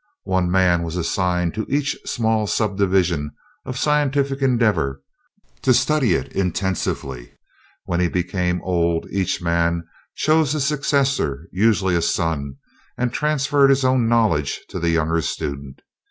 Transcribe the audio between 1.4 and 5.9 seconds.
to each small subdivision of scientific endeavor, to